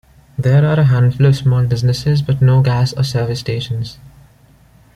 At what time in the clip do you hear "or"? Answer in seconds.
2.93-3.03